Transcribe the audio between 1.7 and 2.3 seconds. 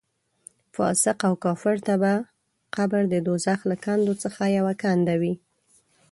ته به